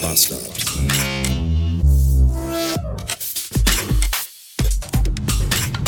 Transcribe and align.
Bastard. 0.00 0.40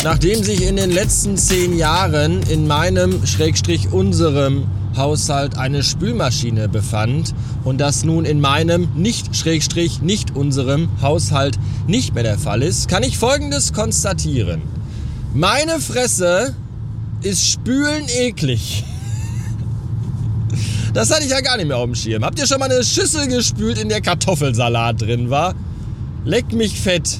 Nachdem 0.03 0.43
sich 0.43 0.63
in 0.63 0.75
den 0.75 0.91
letzten 0.91 1.37
zehn 1.37 1.77
Jahren 1.77 2.43
in 2.43 2.67
meinem, 2.67 3.25
Schrägstrich 3.25 3.91
unserem 3.91 4.67
Haushalt 4.97 5.57
eine 5.57 5.81
Spülmaschine 5.81 6.67
befand 6.67 7.33
und 7.63 7.79
das 7.79 8.03
nun 8.03 8.25
in 8.25 8.41
meinem, 8.41 8.89
nicht 8.95 9.35
Schrägstrich, 9.35 10.01
nicht 10.01 10.35
unserem 10.35 10.89
Haushalt 11.01 11.57
nicht 11.87 12.13
mehr 12.13 12.23
der 12.23 12.37
Fall 12.37 12.61
ist, 12.61 12.89
kann 12.89 13.03
ich 13.03 13.17
Folgendes 13.17 13.73
konstatieren. 13.73 14.61
Meine 15.33 15.79
Fresse 15.79 16.53
ist 17.21 17.47
spülen 17.47 18.07
eklig. 18.09 18.83
Das 20.93 21.09
hatte 21.09 21.23
ich 21.23 21.31
ja 21.31 21.41
gar 21.41 21.57
nicht 21.57 21.67
mehr 21.67 21.77
auf 21.77 21.85
dem 21.85 21.95
Schirm. 21.95 22.23
Habt 22.23 22.37
ihr 22.37 22.45
schon 22.45 22.59
mal 22.59 22.71
eine 22.71 22.83
Schüssel 22.83 23.27
gespült, 23.27 23.79
in 23.79 23.89
der 23.89 23.99
Kartoffelsalat 23.99 25.01
drin 25.01 25.31
war? 25.31 25.55
Leck 26.23 26.53
mich 26.53 26.79
fett. 26.79 27.19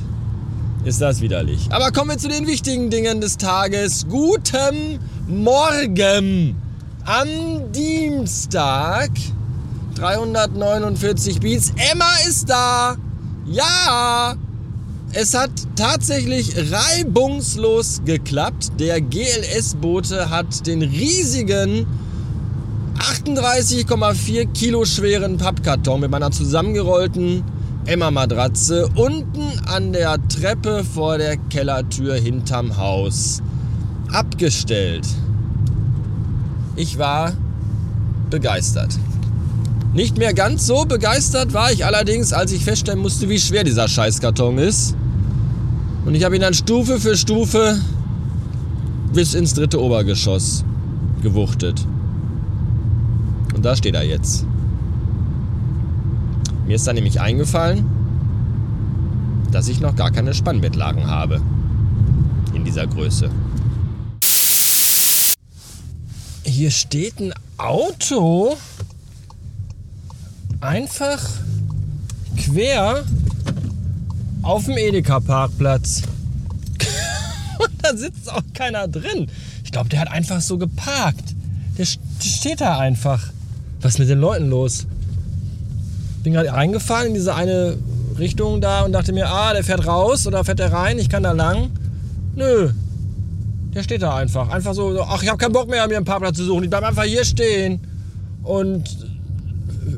Ist 0.86 1.02
das 1.02 1.22
widerlich. 1.22 1.68
Aber 1.72 1.92
kommen 1.92 2.12
wir 2.12 2.18
zu 2.20 2.28
den 2.28 2.46
wichtigen 2.46 2.92
Dingen 2.92 3.20
des 3.20 3.38
Tages. 3.38 4.06
Guten 4.08 5.00
Morgen 5.28 6.56
am 7.06 7.72
Dienstag. 7.72 9.10
349 9.96 11.40
Beats. 11.40 11.74
Emma 11.92 12.14
ist 12.30 12.50
da. 12.50 12.96
Ja. 13.48 14.36
Es 15.14 15.34
hat 15.34 15.52
tatsächlich 15.76 16.54
reibungslos 16.72 18.02
geklappt. 18.06 18.72
Der 18.80 19.02
GLS-Bote 19.02 20.30
hat 20.30 20.68
den 20.68 20.84
riesigen 20.84 21.88
38,4 23.04 24.54
Kilo 24.54 24.86
schweren 24.86 25.36
Pappkarton 25.36 26.00
mit 26.00 26.10
meiner 26.10 26.32
zusammengerollten 26.32 27.44
Emma-Matratze 27.84 28.88
unten 28.96 29.44
an 29.66 29.92
der 29.92 30.26
Treppe 30.30 30.86
vor 30.86 31.18
der 31.18 31.36
Kellertür 31.36 32.16
hinterm 32.16 32.78
Haus 32.78 33.42
abgestellt. 34.10 35.06
Ich 36.78 36.98
war 36.98 37.34
begeistert. 38.30 38.98
Nicht 39.94 40.18
mehr 40.18 40.34
ganz 40.34 40.66
so 40.66 40.86
begeistert 40.86 41.54
war 41.54 41.74
ich 41.74 41.86
allerdings, 41.86 42.32
als 42.32 42.54
ich 42.54 42.64
feststellen 42.64 43.02
musste, 43.02 43.28
wie 43.28 43.38
schwer 43.38 43.66
dieser 43.66 43.90
Scheißkarton 43.90 44.58
ist. 44.60 44.96
Und 46.06 46.16
ich 46.16 46.24
habe 46.24 46.36
ihn 46.36 46.42
dann 46.42 46.54
Stufe 46.54 47.02
für 47.02 47.18
Stufe 47.18 47.82
bis 49.14 49.34
ins 49.34 49.54
dritte 49.54 49.82
Obergeschoss 49.82 50.64
gewuchtet. 51.22 51.86
Und 53.64 53.68
da 53.68 53.78
steht 53.78 53.96
er 53.96 54.04
jetzt. 54.04 54.46
Mir 56.68 56.76
ist 56.76 56.86
dann 56.86 56.96
nämlich 56.96 57.22
eingefallen, 57.22 57.86
dass 59.52 59.70
ich 59.70 59.80
noch 59.80 59.96
gar 59.96 60.12
keine 60.12 60.34
Spannbettlagen 60.34 61.08
habe. 61.08 61.42
In 62.54 62.66
dieser 62.66 62.86
Größe. 62.88 63.30
Hier 66.44 66.72
steht 66.72 67.22
ein 67.22 67.34
Auto 67.58 68.58
einfach 70.60 71.22
quer 72.36 73.06
auf 74.42 74.66
dem 74.66 74.78
Edeka-Parkplatz. 74.78 76.02
Da 77.82 77.96
sitzt 77.96 78.30
auch 78.30 78.44
keiner 78.54 78.90
drin. 78.90 79.30
Ich 79.64 79.72
glaube, 79.72 79.88
der 79.88 80.02
hat 80.02 80.12
einfach 80.12 80.42
so 80.42 80.58
geparkt. 80.58 81.34
Der 81.78 81.86
steht 81.86 82.60
da 82.60 82.78
einfach. 82.78 83.32
Was 83.84 83.96
ist 83.96 84.00
mit 84.00 84.10
den 84.10 84.20
Leuten 84.20 84.50
los? 84.50 84.88
Bin 86.24 86.32
gerade 86.34 86.54
reingefahren 86.54 87.08
in 87.08 87.14
diese 87.16 87.36
eine 87.36 87.78
Richtung 88.18 88.62
da 88.62 88.84
und 88.84 88.94
dachte 88.94 89.12
mir, 89.12 89.28
ah, 89.28 89.52
der 89.52 89.64
fährt 89.64 89.86
raus 89.86 90.26
oder 90.26 90.46
fährt 90.46 90.60
der 90.60 90.72
rein, 90.72 90.98
ich 91.00 91.10
kann 91.10 91.24
da 91.24 91.34
lang. 91.34 91.70
Nö. 92.34 92.72
Der 93.76 93.84
steht 93.84 94.02
da 94.02 94.16
einfach. 94.16 94.50
Einfach 94.50 94.74
so, 94.74 95.02
ach, 95.02 95.22
ich 95.22 95.28
habe 95.28 95.38
keinen 95.38 95.52
Bock 95.52 95.70
mehr, 95.70 95.86
mir 95.90 95.98
einen 95.98 96.06
Parkplatz 96.06 96.38
zu 96.38 96.46
suchen. 96.46 96.64
Ich 96.64 96.70
bleib 96.70 96.84
einfach 96.84 97.04
hier 97.04 97.26
stehen 97.26 97.82
und 98.44 98.84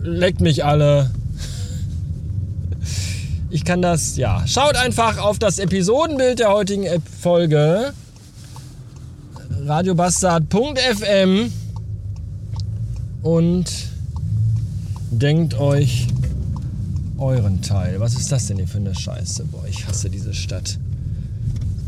leckt 0.02 0.42
mich 0.42 0.66
alle. 0.66 1.12
Ich 3.52 3.66
kann 3.66 3.84
das, 3.84 4.18
ja. 4.18 4.42
Schaut 4.48 4.76
einfach 4.76 5.20
auf 5.20 5.38
das 5.38 5.60
Episodenbild 5.60 6.40
der 6.40 6.50
heutigen 6.50 6.88
Folge. 7.22 7.94
radiobastard.fm 9.68 11.52
und 13.26 13.66
denkt 15.10 15.56
euch 15.56 16.08
euren 17.18 17.64
Teil. 17.64 18.00
Was 18.00 18.14
ist 18.14 18.32
das 18.32 18.46
denn 18.46 18.58
hier 18.58 18.68
für 18.68 18.78
eine 18.78 18.94
Scheiße? 18.94 19.46
Boah, 19.46 19.66
ich 19.68 19.88
hasse 19.88 20.12
diese 20.12 20.36
Stadt. 20.36 20.78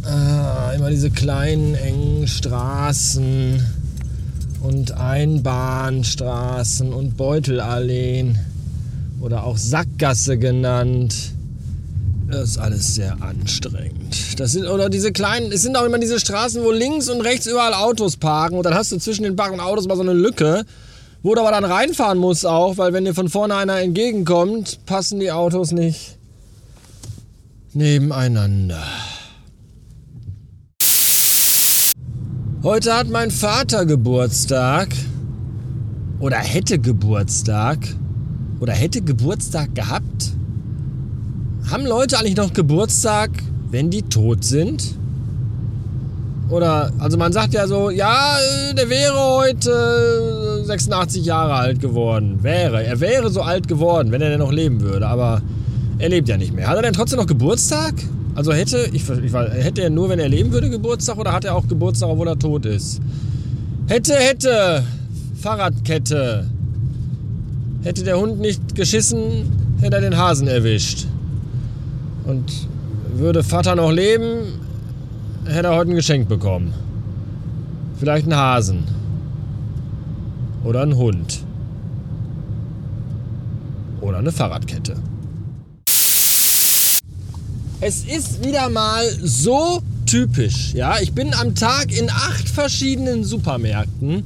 Ah, 0.04 0.72
immer 0.76 0.90
diese 0.90 1.12
kleinen, 1.12 1.76
engen 1.76 2.28
Straßen 2.28 3.64
und 4.64 4.94
Einbahnstraßen 4.94 6.92
und 6.92 7.18
Beutelalleen 7.18 8.40
oder 9.22 9.44
auch 9.44 9.58
Sackgasse 9.58 10.40
genannt. 10.40 11.14
Das 12.32 12.50
ist 12.50 12.58
alles 12.58 12.96
sehr 12.96 13.22
anstrengend. 13.22 14.40
Das 14.40 14.54
sind, 14.54 14.66
oder 14.66 14.90
diese 14.90 15.12
kleinen, 15.12 15.52
es 15.52 15.62
sind 15.62 15.78
auch 15.78 15.86
immer 15.86 16.00
diese 16.00 16.20
Straßen, 16.20 16.64
wo 16.64 16.72
links 16.72 17.10
und 17.10 17.22
rechts 17.22 17.46
überall 17.46 17.76
Autos 17.76 18.18
parken 18.18 18.58
und 18.58 18.66
dann 18.66 18.74
hast 18.74 18.92
du 18.92 18.98
zwischen 18.98 19.22
den 19.22 19.36
parkenden 19.36 19.62
Autos 19.62 19.88
mal 19.88 19.96
so 19.96 20.02
eine 20.02 20.14
Lücke, 20.14 20.66
wo 21.28 21.36
du 21.36 21.42
aber 21.42 21.52
dann 21.52 21.66
reinfahren 21.66 22.20
musst 22.20 22.46
auch, 22.46 22.78
weil 22.78 22.94
wenn 22.94 23.04
dir 23.04 23.14
von 23.14 23.28
vorne 23.28 23.58
einer 23.58 23.82
entgegenkommt, 23.82 24.80
passen 24.86 25.20
die 25.20 25.30
Autos 25.30 25.74
nicht 25.74 26.18
nebeneinander. 27.74 28.82
Heute 32.64 32.96
hat 32.96 33.10
mein 33.10 33.30
Vater 33.30 33.86
Geburtstag 33.86 34.88
oder 36.22 36.38
hätte 36.38 36.80
Geburtstag 36.80 37.80
oder 38.62 38.72
hätte 38.72 39.02
Geburtstag 39.02 39.76
gehabt. 39.76 40.32
Haben 41.70 41.86
Leute 41.86 42.18
eigentlich 42.18 42.38
noch 42.38 42.54
Geburtstag, 42.54 43.32
wenn 43.70 43.90
die 43.90 44.04
tot 44.04 44.46
sind? 44.46 44.96
Oder, 46.50 46.92
also 47.00 47.18
man 47.18 47.34
sagt 47.34 47.54
ja 47.54 47.68
so, 47.68 47.90
ja, 47.90 48.38
der 48.76 48.90
wäre 48.90 49.20
heute 49.20 50.64
86 50.64 51.26
Jahre 51.26 51.54
alt 51.54 51.82
geworden. 51.82 52.40
Wäre. 52.42 52.84
Er 52.84 53.00
wäre 53.00 53.30
so 53.30 53.42
alt 53.42 53.68
geworden, 53.68 54.12
wenn 54.12 54.22
er 54.22 54.30
denn 54.30 54.40
noch 54.40 54.54
leben 54.54 54.82
würde. 54.82 55.08
Aber 55.08 55.42
er 56.00 56.10
lebt 56.10 56.30
ja 56.30 56.38
nicht 56.38 56.54
mehr. 56.54 56.68
Hat 56.68 56.78
er 56.78 56.84
denn 56.84 56.94
trotzdem 56.94 57.20
noch 57.20 57.28
Geburtstag? 57.28 57.96
Also 58.36 58.54
hätte, 58.54 58.88
ich, 58.94 59.10
ich, 59.10 59.34
hätte 59.34 59.82
er 59.82 59.90
nur, 59.90 60.10
wenn 60.10 60.20
er 60.20 60.30
leben 60.30 60.52
würde, 60.52 60.70
Geburtstag 60.70 61.18
oder 61.18 61.34
hat 61.34 61.44
er 61.44 61.56
auch 61.56 61.68
Geburtstag, 61.68 62.10
obwohl 62.10 62.28
er 62.28 62.40
tot 62.40 62.66
ist? 62.66 63.02
Hätte, 63.88 64.14
hätte. 64.14 64.84
Fahrradkette. 65.42 66.46
Hätte 67.84 68.04
der 68.04 68.20
Hund 68.20 68.40
nicht 68.40 68.76
geschissen, 68.76 69.52
hätte 69.82 69.96
er 69.96 70.02
den 70.02 70.18
Hasen 70.18 70.48
erwischt. 70.48 71.08
Und 72.26 72.68
würde 73.16 73.44
Vater 73.44 73.76
noch 73.76 73.92
leben, 73.92 74.60
hätte 75.48 75.68
er 75.68 75.76
heute 75.76 75.92
ein 75.92 75.96
Geschenk 75.96 76.28
bekommen. 76.28 76.74
Vielleicht 78.00 78.26
einen 78.26 78.36
Hasen. 78.36 78.84
Oder 80.64 80.82
einen 80.82 80.96
Hund. 80.96 81.44
Oder 84.02 84.18
eine 84.18 84.32
Fahrradkette. 84.32 84.96
Es 87.80 88.04
ist 88.04 88.44
wieder 88.44 88.70
mal 88.70 89.06
so 89.22 89.82
typisch. 90.06 90.74
Ja, 90.74 91.00
ich 91.00 91.14
bin 91.14 91.34
am 91.34 91.56
Tag 91.56 91.96
in 91.96 92.10
acht 92.10 92.50
verschiedenen 92.50 93.24
Supermärkten. 93.24 94.24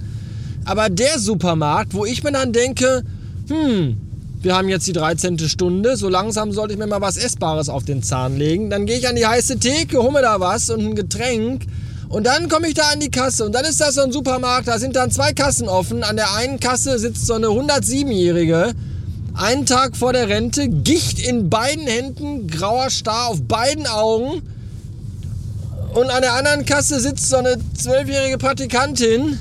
Aber 0.65 0.89
der 0.89 1.19
Supermarkt, 1.19 1.94
wo 1.94 2.06
ich 2.06 2.24
mir 2.24 2.31
dann 2.31 2.53
denke, 2.53 3.03
hm, 3.47 3.97
wir 4.41 4.55
haben 4.55 4.69
jetzt 4.69 4.88
die 4.88 4.93
13. 4.93 5.38
Stunde, 5.39 5.95
so 5.97 6.09
langsam 6.09 6.51
sollte 6.51 6.73
ich 6.73 6.79
mir 6.79 6.88
mal 6.88 7.01
was 7.01 7.17
Essbares 7.17 7.69
auf 7.69 7.83
den 7.83 8.01
Zahn 8.01 8.38
legen. 8.38 8.69
Dann 8.71 8.88
gehe 8.88 8.97
ich 8.97 9.07
an 9.07 9.15
die 9.15 9.25
heiße 9.25 9.59
Theke, 9.59 9.99
hole 9.99 10.11
mir 10.11 10.21
da 10.23 10.39
was 10.39 10.69
und 10.71 10.79
ein 10.79 10.95
Getränk. 10.95 11.63
Und 12.09 12.25
dann 12.25 12.49
komme 12.49 12.67
ich 12.67 12.73
da 12.73 12.89
an 12.91 12.99
die 12.99 13.11
Kasse 13.11 13.45
und 13.45 13.53
dann 13.53 13.63
ist 13.63 13.79
das 13.79 13.95
so 13.95 14.01
ein 14.01 14.11
Supermarkt, 14.11 14.67
da 14.67 14.79
sind 14.79 14.95
dann 14.97 15.11
zwei 15.11 15.31
Kassen 15.31 15.69
offen. 15.69 16.03
An 16.03 16.17
der 16.17 16.33
einen 16.35 16.59
Kasse 16.59 16.99
sitzt 16.99 17.25
so 17.25 17.35
eine 17.35 17.47
107-Jährige, 17.47 18.73
einen 19.33 19.65
Tag 19.65 19.95
vor 19.95 20.11
der 20.11 20.27
Rente, 20.27 20.67
Gicht 20.67 21.25
in 21.25 21.49
beiden 21.49 21.88
Händen, 21.88 22.47
grauer 22.47 22.89
Star 22.89 23.29
auf 23.29 23.41
beiden 23.43 23.88
Augen. 23.88 24.41
Und 25.93 26.09
an 26.09 26.21
der 26.21 26.33
anderen 26.33 26.65
Kasse 26.65 26.99
sitzt 26.99 27.29
so 27.29 27.38
eine 27.38 27.57
zwölfjährige 27.77 28.38
Praktikantin, 28.38 29.39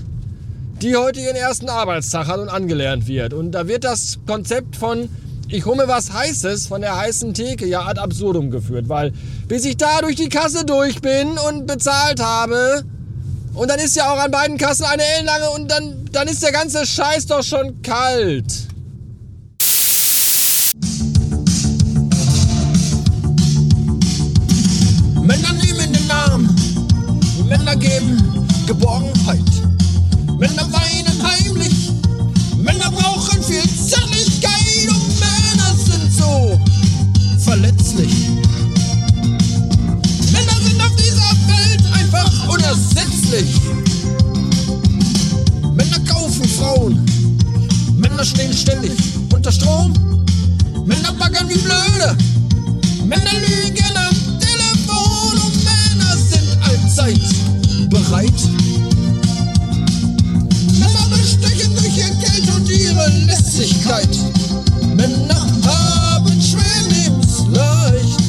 die 0.83 0.97
heute 0.97 1.21
ihren 1.21 1.37
ersten 1.37 1.69
Arbeitstag 1.69 2.27
hat 2.27 2.39
und 2.39 2.49
angelernt 2.49 3.07
wird. 3.07 3.33
Und 3.35 3.53
da 3.53 3.69
wird 3.69 3.85
das 3.85 4.19
Konzept 4.27 4.77
von 4.77 5.09
ich 5.53 5.67
hole 5.67 5.79
mir 5.79 5.89
was 5.89 6.13
Heißes 6.13 6.69
von 6.69 6.81
der 6.81 6.97
heißen 6.97 7.35
Theke 7.35 7.67
ja 7.67 7.85
ad 7.85 8.01
absurdum 8.01 8.53
geführt, 8.53 8.89
weil 8.89 9.13
bis 9.49 9.65
ich 9.65 9.77
da 9.77 10.01
durch 10.01 10.15
die 10.15 10.29
Kasse 10.29 10.65
durch 10.65 11.01
bin 11.01 11.39
und 11.49 11.67
bezahlt 11.67 12.21
habe 12.23 12.85
und 13.55 13.69
dann 13.69 13.81
ist 13.81 13.97
ja 13.97 14.13
auch 14.13 14.19
an 14.19 14.31
beiden 14.31 14.59
Kassen 14.59 14.85
eine 14.85 15.03
Ellenlange 15.03 15.51
und 15.51 15.71
dann, 15.71 16.05
dann 16.13 16.29
ist 16.29 16.43
der 16.43 16.53
ganze 16.53 16.87
Scheiß 16.87 17.27
doch 17.27 17.43
schon 17.43 17.83
kalt. 17.83 18.70
Bereit. 57.91 58.33
Männer 60.79 61.09
bestechen 61.11 61.75
durch 61.75 61.97
ihr 61.97 62.15
Geld 62.15 62.49
und 62.55 62.71
ihre 62.71 63.09
Lässigkeit. 63.27 64.09
Männer 64.95 65.47
haben 65.67 66.41
schwer 66.41 66.83
lebensleicht. 66.89 68.21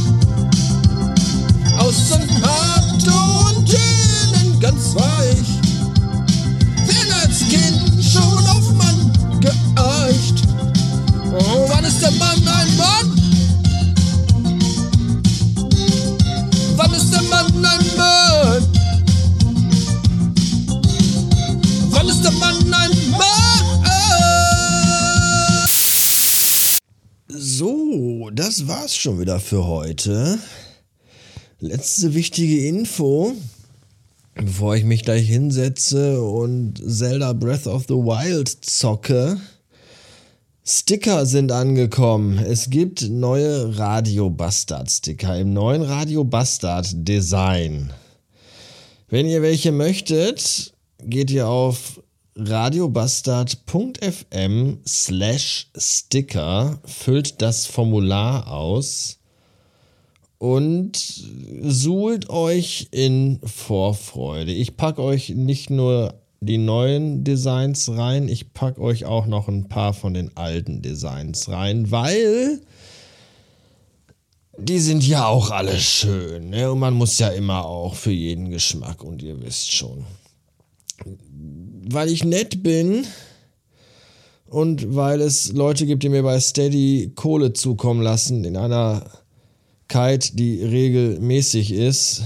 Außen 1.78 2.22
hart 2.44 3.08
und 3.56 3.70
innen 3.70 4.60
ganz 4.60 4.96
weich. 4.96 5.48
Werden 6.88 7.14
als 7.24 7.40
Kind 7.48 8.04
schon 8.04 8.48
auf 8.48 8.74
Mann 8.74 9.12
geeicht. 9.40 10.44
Oh, 11.34 11.66
wann 11.70 11.86
ist 11.86 12.02
der 12.02 12.12
Mann 12.12 12.41
der 22.24 22.32
Mann 22.32 22.74
ein 22.74 23.10
Mann? 23.12 23.22
So, 27.28 28.30
das 28.34 28.68
war's 28.68 28.96
schon 28.96 29.20
wieder 29.20 29.40
für 29.40 29.66
heute. 29.66 30.38
Letzte 31.60 32.14
wichtige 32.14 32.68
Info, 32.68 33.34
bevor 34.36 34.76
ich 34.76 34.84
mich 34.84 35.04
gleich 35.04 35.28
hinsetze 35.28 36.22
und 36.22 36.82
Zelda 36.88 37.34
Breath 37.34 37.68
of 37.68 37.86
the 37.88 37.96
Wild 37.96 38.50
zocke. 38.66 39.40
Sticker 40.64 41.26
sind 41.26 41.52
angekommen. 41.52 42.38
Es 42.38 42.70
gibt 42.70 43.10
neue 43.10 43.78
Radio 43.78 44.30
Bastard 44.30 44.92
Sticker 44.92 45.38
im 45.40 45.54
neuen 45.54 45.82
Radio 45.82 46.24
Bastard 46.24 46.88
Design. 46.94 47.92
Wenn 49.10 49.26
ihr 49.26 49.42
welche 49.42 49.72
möchtet, 49.72 50.74
geht 51.04 51.32
ihr 51.32 51.48
auf 51.48 52.01
radiobastard.fm 52.48 54.78
slash 54.88 55.68
Sticker, 55.78 56.80
füllt 56.86 57.42
das 57.42 57.66
Formular 57.66 58.50
aus 58.52 59.18
und 60.38 60.98
suhlt 61.62 62.30
euch 62.30 62.88
in 62.92 63.40
Vorfreude. 63.44 64.52
Ich 64.52 64.78
packe 64.78 65.02
euch 65.04 65.30
nicht 65.30 65.70
nur 65.70 66.16
die 66.40 66.58
neuen 66.58 67.24
Designs 67.24 67.88
rein, 67.90 68.28
ich 68.28 68.54
packe 68.54 68.82
euch 68.82 69.06
auch 69.06 69.28
noch 69.28 69.48
ein 69.48 69.70
paar 69.70 69.94
von 69.94 70.16
den 70.16 70.36
alten 70.36 70.82
Designs 70.82 71.50
rein, 71.50 71.92
weil 71.92 72.62
die 74.58 74.80
sind 74.80 75.08
ja 75.08 75.28
auch 75.28 75.52
alle 75.52 75.80
schön. 75.80 76.50
Ne? 76.50 76.72
Und 76.72 76.80
man 76.80 76.96
muss 76.96 77.20
ja 77.20 77.30
immer 77.30 77.66
auch 77.66 77.96
für 77.96 78.12
jeden 78.12 78.50
Geschmack 78.50 79.04
und 79.04 79.22
ihr 79.22 79.40
wisst 79.42 79.72
schon. 79.72 80.06
Weil 81.94 82.10
ich 82.10 82.24
nett 82.24 82.64
bin 82.64 83.06
und 84.48 84.96
weil 84.96 85.22
es 85.22 85.54
Leute 85.54 85.86
gibt, 85.86 86.04
die 86.04 86.10
mir 86.10 86.24
bei 86.24 86.40
Steady 86.40 87.12
Kohle 87.16 87.54
zukommen 87.54 88.02
lassen 88.02 88.44
in 88.44 88.58
einer 88.58 89.06
Kite, 89.88 90.36
die 90.36 90.64
regelmäßig 90.64 91.74
ist, 91.74 92.24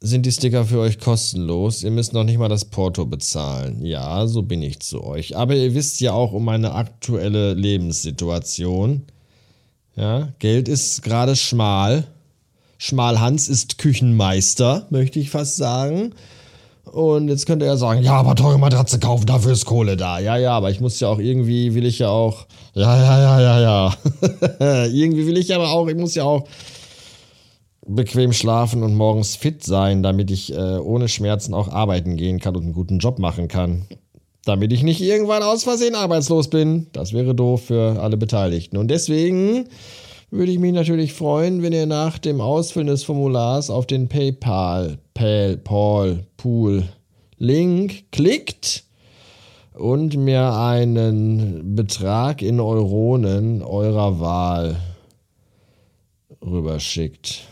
sind 0.00 0.26
die 0.26 0.32
Sticker 0.32 0.64
für 0.66 0.80
euch 0.80 0.98
kostenlos. 0.98 1.82
Ihr 1.82 1.90
müsst 1.90 2.12
noch 2.12 2.24
nicht 2.24 2.38
mal 2.38 2.48
das 2.48 2.66
Porto 2.66 3.06
bezahlen. 3.06 3.84
Ja, 3.84 4.26
so 4.26 4.42
bin 4.42 4.62
ich 4.62 4.80
zu 4.80 5.02
euch. 5.02 5.34
Aber 5.34 5.56
ihr 5.56 5.74
wisst 5.74 6.00
ja 6.00 6.12
auch 6.12 6.32
um 6.32 6.44
meine 6.44 6.74
aktuelle 6.74 7.54
Lebenssituation. 7.54 9.06
Ja, 9.96 10.34
Geld 10.40 10.68
ist 10.68 11.02
gerade 11.02 11.36
schmal. 11.36 12.06
Schmalhans 12.76 13.48
ist 13.48 13.78
Küchenmeister, 13.78 14.86
möchte 14.90 15.18
ich 15.20 15.30
fast 15.30 15.56
sagen. 15.56 16.12
Und 16.90 17.28
jetzt 17.28 17.46
könnt 17.46 17.62
ihr 17.62 17.66
ja 17.66 17.76
sagen, 17.76 18.02
ja, 18.02 18.12
aber 18.12 18.34
teure 18.34 18.58
Matratze 18.58 18.98
kaufen, 18.98 19.26
dafür 19.26 19.52
ist 19.52 19.64
Kohle 19.64 19.96
da. 19.96 20.18
Ja, 20.18 20.36
ja, 20.36 20.52
aber 20.52 20.70
ich 20.70 20.80
muss 20.80 21.00
ja 21.00 21.08
auch 21.08 21.18
irgendwie, 21.18 21.74
will 21.74 21.86
ich 21.86 21.98
ja 21.98 22.08
auch, 22.08 22.46
ja, 22.74 22.96
ja, 22.96 23.20
ja, 23.20 23.40
ja, 23.40 23.60
ja. 23.60 24.86
irgendwie 24.86 25.26
will 25.26 25.36
ich 25.38 25.54
aber 25.54 25.70
auch, 25.70 25.88
ich 25.88 25.96
muss 25.96 26.14
ja 26.14 26.24
auch 26.24 26.44
bequem 27.86 28.32
schlafen 28.32 28.82
und 28.82 28.94
morgens 28.94 29.36
fit 29.36 29.64
sein, 29.64 30.02
damit 30.02 30.30
ich 30.30 30.52
äh, 30.52 30.78
ohne 30.78 31.08
Schmerzen 31.08 31.54
auch 31.54 31.68
arbeiten 31.68 32.16
gehen 32.16 32.40
kann 32.40 32.56
und 32.56 32.62
einen 32.64 32.72
guten 32.72 32.98
Job 32.98 33.18
machen 33.18 33.48
kann. 33.48 33.86
Damit 34.44 34.72
ich 34.72 34.82
nicht 34.82 35.00
irgendwann 35.00 35.42
aus 35.42 35.64
Versehen 35.64 35.94
arbeitslos 35.94 36.48
bin. 36.48 36.88
Das 36.92 37.12
wäre 37.12 37.34
doof 37.34 37.64
für 37.66 38.00
alle 38.00 38.16
Beteiligten. 38.16 38.76
Und 38.76 38.88
deswegen 38.88 39.68
würde 40.34 40.50
ich 40.50 40.58
mich 40.58 40.72
natürlich 40.72 41.12
freuen, 41.12 41.62
wenn 41.62 41.72
ihr 41.72 41.86
nach 41.86 42.18
dem 42.18 42.40
Ausfüllen 42.40 42.88
des 42.88 43.04
Formulars 43.04 43.70
auf 43.70 43.86
den 43.86 44.08
PayPal, 44.08 44.98
Pal, 45.14 45.56
Paul, 45.56 46.26
Pool 46.36 46.88
Link 47.38 48.10
klickt 48.10 48.84
und 49.74 50.16
mir 50.16 50.52
einen 50.54 51.76
Betrag 51.76 52.42
in 52.42 52.58
Euronen 52.58 53.62
eurer 53.62 54.18
Wahl 54.18 54.76
rüberschickt. 56.42 57.46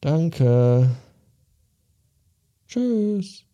Danke. 0.00 0.90
Tschüss. 2.68 3.47